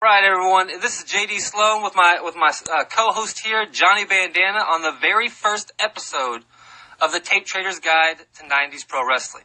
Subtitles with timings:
[0.00, 0.68] Right, everyone.
[0.80, 4.92] This is JD Sloan with my with my uh, co-host here, Johnny Bandana, on the
[4.92, 6.44] very first episode
[7.02, 9.42] of the Tape Trader's Guide to '90s Pro Wrestling.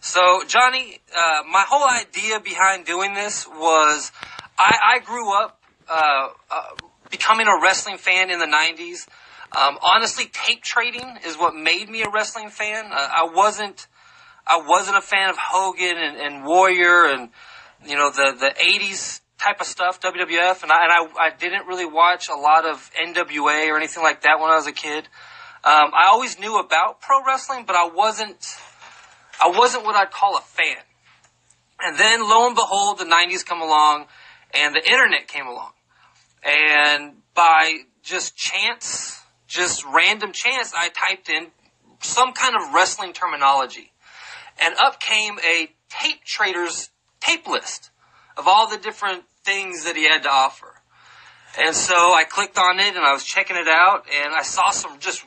[0.00, 4.10] So, Johnny, uh, my whole idea behind doing this was
[4.58, 6.62] I, I grew up uh, uh
[7.08, 9.06] becoming a wrestling fan in the '90s.
[9.56, 12.86] Um, honestly, tape trading is what made me a wrestling fan.
[12.86, 13.86] Uh, I wasn't
[14.48, 17.28] I wasn't a fan of Hogan and, and Warrior and
[17.86, 21.66] you know the the '80s type of stuff, WWF, and I, and I, I didn't
[21.66, 25.04] really watch a lot of NWA or anything like that when I was a kid.
[25.64, 28.56] Um, I always knew about pro wrestling, but I wasn't,
[29.40, 30.76] I wasn't what I'd call a fan.
[31.80, 34.06] And then lo and behold, the 90s come along
[34.54, 35.72] and the internet came along.
[36.42, 41.48] And by just chance, just random chance, I typed in
[42.00, 43.92] some kind of wrestling terminology.
[44.58, 47.90] And up came a tape trader's tape list
[48.36, 50.74] of all the different things that he had to offer.
[51.58, 54.70] And so I clicked on it and I was checking it out and I saw
[54.70, 55.24] some just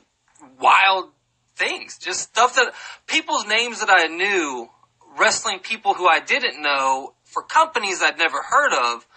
[0.60, 1.12] wild
[1.56, 2.74] things, just stuff that
[3.08, 4.70] people's names that I knew,
[5.18, 9.08] wrestling people who I didn't know for companies I'd never heard of.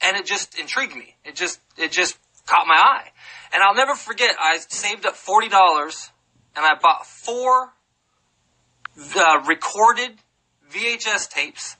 [0.00, 1.14] And it just intrigued me.
[1.24, 3.08] It just, it just caught my eye.
[3.52, 6.10] And I'll never forget, I saved up $40
[6.56, 7.72] and I bought four
[9.16, 10.12] uh, recorded
[10.72, 11.76] VHS tapes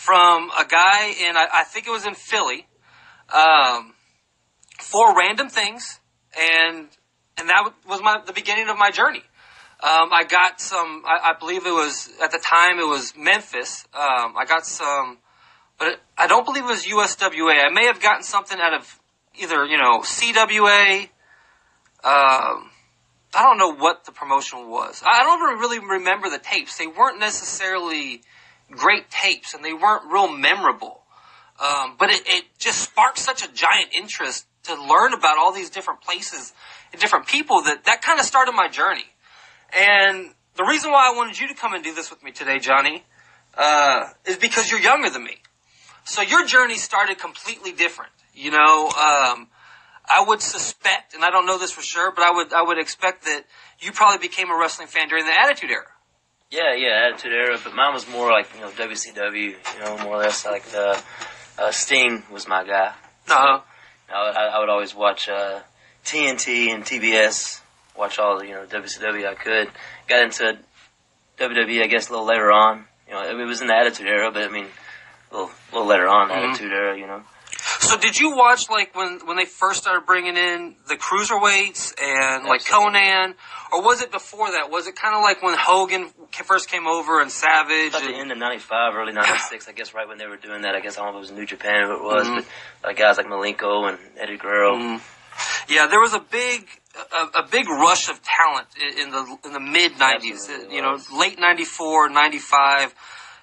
[0.00, 2.66] from a guy in, I, I think it was in Philly,
[3.34, 3.92] um,
[4.78, 6.00] for random things,
[6.38, 6.88] and
[7.36, 9.22] and that was my the beginning of my journey.
[9.82, 13.86] Um, I got some, I, I, believe it was at the time it was Memphis.
[13.94, 15.18] Um, I got some,
[15.78, 17.64] but it, I don't believe it was USWA.
[17.64, 19.00] I may have gotten something out of
[19.38, 21.02] either you know CWA.
[22.02, 22.70] Um,
[23.34, 25.02] I don't know what the promotion was.
[25.06, 26.78] I don't really remember the tapes.
[26.78, 28.22] They weren't necessarily
[28.70, 31.02] great tapes and they weren't real memorable.
[31.60, 35.70] Um, but it, it just sparked such a giant interest to learn about all these
[35.70, 36.52] different places
[36.92, 39.04] and different people that that kind of started my journey.
[39.76, 42.58] And the reason why I wanted you to come and do this with me today,
[42.58, 43.04] Johnny,
[43.56, 45.38] uh, is because you're younger than me.
[46.04, 48.12] So your journey started completely different.
[48.34, 49.48] You know, um,
[50.08, 52.78] I would suspect, and I don't know this for sure, but I would I would
[52.78, 53.44] expect that
[53.80, 55.86] you probably became a wrestling fan during the Attitude Era.
[56.50, 60.16] Yeah, yeah, Attitude Era, but mine was more like you know WCW, you know, more
[60.16, 61.00] or less like the
[61.58, 62.92] uh, Sting was my guy.
[63.28, 63.60] Uh huh.
[64.12, 65.60] I, I, would always watch uh,
[66.04, 67.60] TNT and TBS,
[67.96, 69.70] watch all the you know WCW I could.
[70.08, 70.58] Got into
[71.38, 72.84] WWE, I guess, a little later on.
[73.06, 74.66] You know, it was in the Attitude Era, but I mean,
[75.30, 76.50] a little, a little later on, mm-hmm.
[76.50, 77.22] Attitude Era, you know.
[77.80, 82.44] So did you watch like when when they first started bringing in the cruiserweights and
[82.44, 83.34] like Konnan,
[83.72, 84.70] or was it before that?
[84.70, 86.10] Was it kind of like when Hogan
[86.44, 87.94] first came over and Savage?
[87.94, 90.74] At the end of '95, early '96, I guess, right when they were doing that.
[90.74, 92.48] I guess I don't know if it was New Japan, if it was, mm-hmm.
[92.82, 94.76] but uh, guys like Malenko and Eddie Guerrero.
[94.76, 95.72] Mm-hmm.
[95.72, 96.68] Yeah, there was a big
[97.12, 100.70] a, a, big rush of talent in the in the mid '90s.
[100.70, 102.94] You know, late '94, '95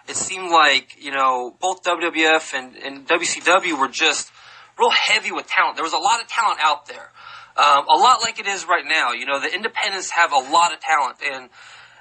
[0.08, 4.32] it seemed like, you know, both WWF and, and WCW were just
[4.80, 5.76] real heavy with talent.
[5.76, 7.12] There was a lot of talent out there.
[7.58, 9.12] Um, a lot like it is right now.
[9.12, 11.18] You know, the independents have a lot of talent.
[11.26, 11.50] And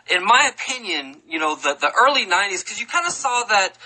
[0.08, 3.76] in my opinion, you know, the, the early 90s, because you kind of saw that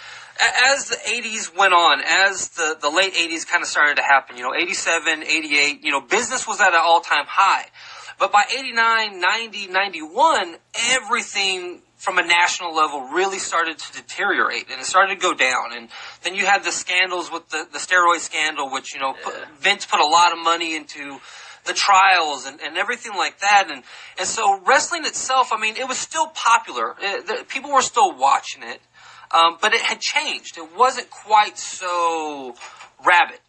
[0.40, 4.36] as the 80s went on, as the, the late 80s kind of started to happen,
[4.36, 7.66] you know, 87, 88, you know, business was at an all time high.
[8.18, 10.56] But by 89, 90, 91,
[10.90, 15.76] everything from a national level really started to deteriorate and it started to go down.
[15.76, 15.90] And
[16.22, 19.22] then you had the scandals with the, the steroid scandal, which, you know, yeah.
[19.22, 21.20] put, Vince put a lot of money into
[21.66, 23.68] the trials and, and everything like that.
[23.70, 23.82] And,
[24.18, 26.96] and so wrestling itself, I mean, it was still popular.
[26.98, 28.80] It, the, people were still watching it.
[29.30, 30.56] Um, but it had changed.
[30.56, 32.54] It wasn't quite so
[33.06, 33.40] rabid.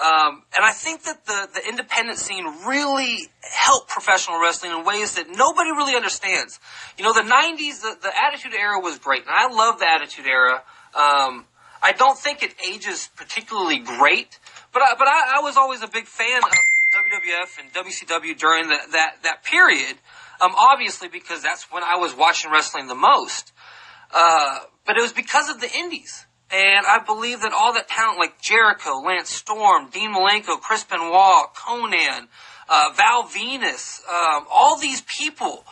[0.00, 5.16] Um, and I think that the, the independent scene really helped professional wrestling in ways
[5.16, 6.60] that nobody really understands.
[6.96, 10.26] You know, the 90s, the, the Attitude Era was great, and I love the Attitude
[10.26, 10.62] Era.
[10.94, 11.46] Um,
[11.82, 14.38] I don't think it ages particularly great,
[14.72, 18.68] but I, but I, I was always a big fan of WWF and WCW during
[18.68, 19.96] the, that, that period.
[20.40, 23.52] Um, obviously because that's when I was watching wrestling the most.
[24.14, 26.24] Uh, but it was because of the indies.
[26.50, 31.52] And I believe that all that talent like Jericho, Lance Storm, Dean Malenko, Chris Benoit,
[31.54, 32.28] Konnan,
[32.68, 35.64] uh, Val Venis, um, all these people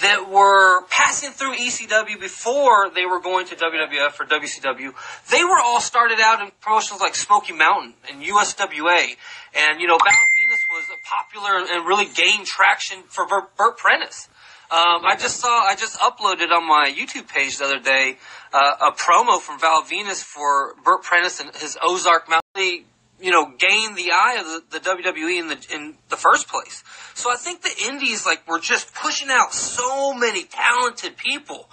[0.00, 4.94] that were passing through ECW before they were going to WWF or WCW,
[5.30, 9.16] they were all started out in promotions like Smoky Mountain and USWA.
[9.54, 14.28] And, you know, Val Venis was popular and really gained traction for Bert Prentice.
[14.72, 18.16] Um, I just saw, I just uploaded on my YouTube page the other day
[18.54, 22.86] uh, a promo from Val Venis for Bert Prentice and his Ozark Mountain.
[23.20, 26.82] you know, gain the eye of the, the WWE in the in the first place.
[27.12, 31.68] So I think the indies like were just pushing out so many talented people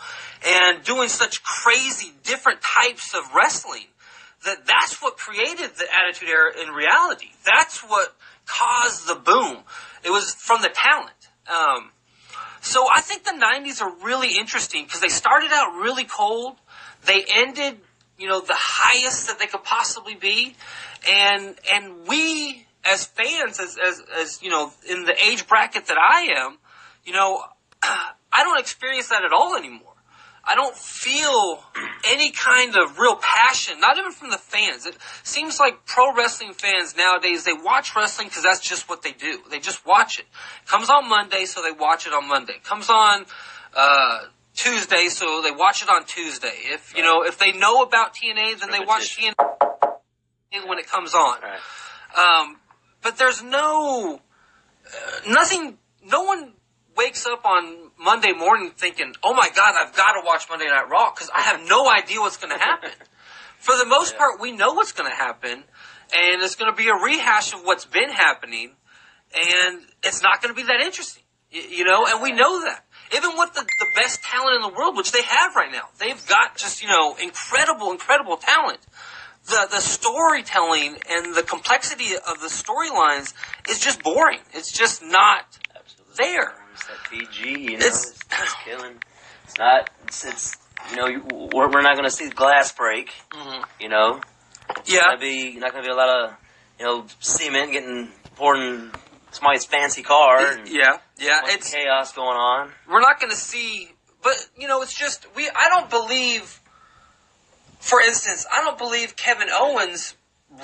[0.45, 3.88] and doing such crazy different types of wrestling
[4.44, 7.30] that that's what created the Attitude Era in reality.
[7.45, 8.13] That's what
[8.45, 9.63] caused the boom.
[10.04, 11.30] It was from the talent.
[11.48, 11.92] Um,
[12.61, 16.57] so I think the 90s are really interesting because they started out really cold.
[17.06, 17.79] They ended,
[18.17, 20.56] you know, the highest that they could possibly be.
[21.09, 25.97] And, and we as fans, as, as, as, you know, in the age bracket that
[25.97, 26.57] I am,
[27.06, 27.44] you know,
[27.81, 29.94] I don't experience that at all anymore.
[30.44, 31.63] I don't feel
[32.07, 34.86] any kind of real passion, not even from the fans.
[34.86, 39.12] It seems like pro wrestling fans nowadays, they watch wrestling because that's just what they
[39.12, 39.39] do.
[39.50, 40.25] They just watch it.
[40.65, 42.56] Comes on Monday, so they watch it on Monday.
[42.63, 43.25] Comes on,
[43.75, 44.19] uh,
[44.53, 46.53] Tuesday, so they watch it on Tuesday.
[46.65, 51.13] If, you know, if they know about TNA, then they watch TNA when it comes
[51.13, 51.38] on.
[52.18, 52.57] Um,
[53.01, 54.21] but there's no,
[54.85, 56.53] uh, nothing, no one
[57.00, 60.90] wakes up on Monday morning thinking, "Oh my God, I've got to watch Monday Night
[60.90, 62.92] Raw" because I have no idea what's going to happen.
[63.60, 64.19] For the most Yeah.
[64.19, 65.63] part, we know what's going to happen,
[66.22, 68.72] and it's going to be a rehash of what's been happening,
[69.34, 72.06] and it's not going to be that interesting, you know.
[72.06, 72.84] And we know that.
[73.16, 76.24] Even with the, the best talent in the world, which they have right now, they've
[76.28, 78.80] got just you know incredible, incredible talent.
[79.48, 83.34] The the storytelling and the complexity of the storylines
[83.69, 84.42] is just boring.
[84.54, 86.16] It's just not Absolutely.
[86.18, 86.54] there.
[86.80, 88.96] It's that PG, you know, It's- it's, it's killing.
[89.46, 89.90] It's not.
[90.08, 90.58] It's, it's
[90.92, 91.22] you know, you,
[91.54, 93.12] we're, we're not going to see glass break.
[93.31, 93.64] Mhm.
[93.80, 94.22] You know,
[94.86, 96.36] Yeah, gonna be not going to be a lot of
[96.80, 98.92] you know cement getting poured in
[99.31, 101.42] somebody's fancy car and yeah, yeah.
[101.46, 102.72] It's chaos going on.
[102.88, 103.90] we're not going to see,
[104.24, 105.50] but you know, it's just we.
[105.50, 106.62] I don't believe.
[107.80, 110.16] For instance, I don't believe Kevin Owens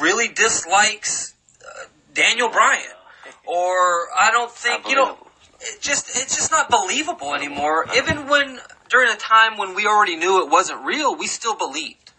[0.02, 1.34] really dislikes
[1.66, 2.82] uh, Daniel Bryan,
[3.46, 5.18] or I don't think you know.
[5.66, 7.86] It just it's just not believable anymore.
[7.96, 8.60] Even when
[8.90, 12.12] during a time when we already knew it wasn't real, we still believed.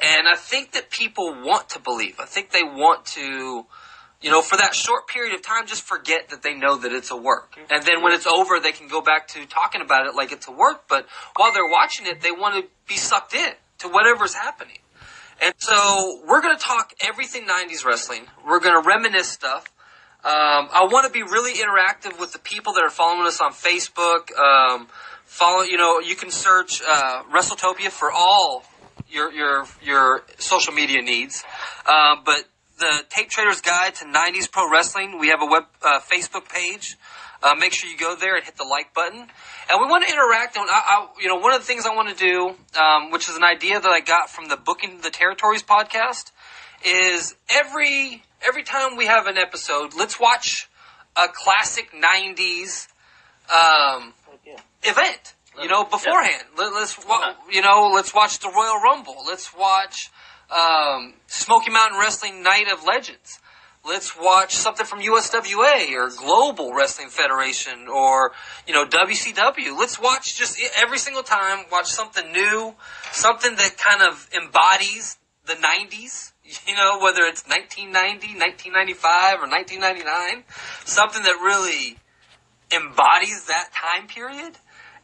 [0.00, 2.16] And I think that people want to believe.
[2.20, 3.66] I think they want to,
[4.20, 7.10] you know, for that short period of time, just forget that they know that it's
[7.10, 7.52] a work.
[7.52, 7.72] Mm-hmm.
[7.72, 10.48] And then when it's over, they can go back to talking about it like it's
[10.48, 10.84] a work.
[10.88, 11.06] But
[11.36, 14.78] while they're watching it, they want to be sucked in to whatever's happening.
[15.42, 18.26] And so we're going to talk everything 90s wrestling.
[18.46, 19.66] We're going to reminisce stuff.
[20.26, 23.52] Um, I want to be really interactive with the people that are following us on
[23.52, 24.36] Facebook.
[24.36, 24.88] Um,
[25.24, 28.64] follow, you know, you can search uh, WrestleTopia for all
[29.08, 31.44] your your your social media needs.
[31.86, 32.42] Uh, but
[32.80, 36.96] the Tape Trader's Guide to '90s Pro Wrestling, we have a web uh, Facebook page.
[37.40, 39.28] Uh, make sure you go there and hit the like button.
[39.70, 40.56] And we want to interact.
[40.56, 43.28] And I, I, you know, one of the things I want to do, um, which
[43.28, 46.32] is an idea that I got from the Booking the Territories podcast,
[46.84, 50.68] is every every time we have an episode, let's watch
[51.16, 52.88] a classic '90s
[53.50, 54.12] um,
[54.44, 54.56] Yeah.
[54.82, 55.34] event.
[55.60, 56.44] You know, beforehand.
[56.58, 59.16] Let, us wa- you know, let's watch the Royal Rumble.
[59.26, 60.10] Let's watch
[60.50, 63.38] um, Smoky Mountain Wrestling Night of Legends.
[63.86, 68.32] Let's watch something from USWA or Global Wrestling Federation or
[68.66, 69.78] you know WCW.
[69.78, 72.74] Let's watch just every single time watch something new,
[73.12, 75.16] something that kind of embodies
[75.46, 76.32] the 90s.
[76.66, 80.44] You know, whether it's 1990, 1995, or 1999,
[80.84, 81.98] something that really
[82.70, 84.56] embodies that time period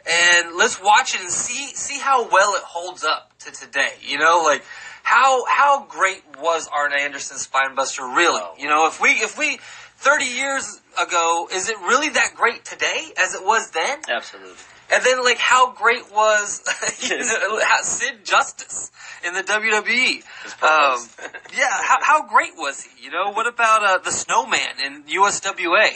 [0.08, 3.92] and let's watch it and see see how well it holds up to today.
[4.00, 4.64] You know, like
[5.02, 8.40] how how great was Arn Anderson's Spinebuster really?
[8.42, 8.54] Oh.
[8.58, 9.58] You know, if we if we
[9.96, 14.00] thirty years ago, is it really that great today as it was then?
[14.08, 14.56] Absolutely.
[14.92, 16.62] And then like how great was
[17.02, 18.90] you know, Sid Justice
[19.24, 20.16] in the WWE?
[20.62, 21.08] Um,
[21.56, 23.04] yeah, how, how great was he?
[23.04, 25.90] You know, what about uh, the Snowman in USWA?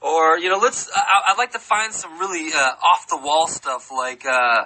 [0.00, 0.90] Or you know, let's.
[0.94, 3.90] I, I'd like to find some really uh, off the wall stuff.
[3.90, 4.64] Like uh,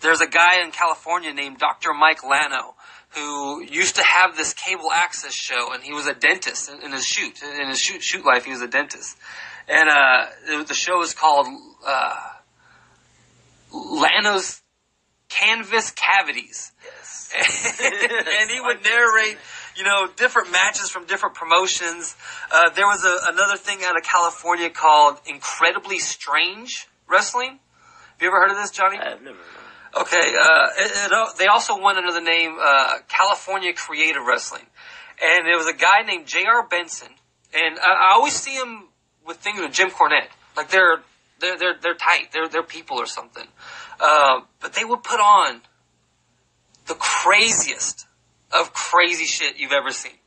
[0.00, 1.92] there's a guy in California named Dr.
[1.92, 2.74] Mike Lano
[3.10, 6.92] who used to have this cable access show, and he was a dentist in, in
[6.92, 7.42] his shoot.
[7.42, 9.16] In his shoot shoot life, he was a dentist,
[9.66, 11.46] and uh, it- the show is called
[11.86, 12.16] uh,
[14.24, 14.62] Lano's
[15.28, 17.32] Canvas Cavities yes.
[18.40, 19.36] and he would narrate,
[19.76, 22.16] you know, different matches from different promotions.
[22.50, 27.50] Uh, there was a, another thing out of California called Incredibly Strange Wrestling.
[27.50, 28.98] Have you ever heard of this, Johnny?
[28.98, 29.38] I've never.
[30.00, 34.64] Okay, uh, it, it, they also went under the name uh, California Creative Wrestling,
[35.22, 36.66] and there was a guy named J.R.
[36.66, 37.08] Benson,
[37.54, 38.88] and I, I always see him
[39.26, 40.98] with things with Jim Cornette, like they're
[41.40, 43.46] they're they're they're tight, they're they're people or something,
[44.00, 45.60] uh, but they would put on
[46.86, 48.06] the craziest
[48.52, 50.18] of crazy shit you've ever seen.